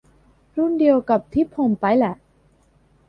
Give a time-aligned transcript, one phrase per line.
[0.57, 2.13] รุ่นเดียวกับที่ผมไปแหละ